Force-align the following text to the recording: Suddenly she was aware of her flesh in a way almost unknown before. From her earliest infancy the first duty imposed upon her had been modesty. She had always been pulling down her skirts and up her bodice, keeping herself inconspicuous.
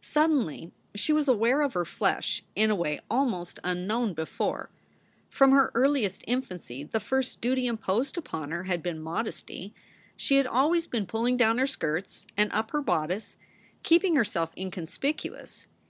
Suddenly 0.00 0.72
she 0.94 1.12
was 1.12 1.28
aware 1.28 1.60
of 1.60 1.74
her 1.74 1.84
flesh 1.84 2.42
in 2.56 2.70
a 2.70 2.74
way 2.74 3.00
almost 3.10 3.60
unknown 3.62 4.14
before. 4.14 4.70
From 5.28 5.50
her 5.50 5.70
earliest 5.74 6.24
infancy 6.26 6.84
the 6.84 7.00
first 7.00 7.42
duty 7.42 7.66
imposed 7.66 8.16
upon 8.16 8.50
her 8.50 8.64
had 8.64 8.82
been 8.82 8.98
modesty. 8.98 9.74
She 10.16 10.36
had 10.36 10.46
always 10.46 10.86
been 10.86 11.04
pulling 11.04 11.36
down 11.36 11.58
her 11.58 11.66
skirts 11.66 12.26
and 12.34 12.50
up 12.52 12.70
her 12.70 12.80
bodice, 12.80 13.36
keeping 13.82 14.16
herself 14.16 14.52
inconspicuous. 14.56 15.66